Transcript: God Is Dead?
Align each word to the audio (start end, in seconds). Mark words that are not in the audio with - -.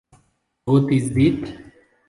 God 0.67 0.91
Is 0.91 1.11
Dead? 1.11 1.71